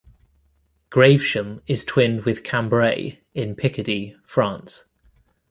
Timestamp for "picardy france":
3.53-4.85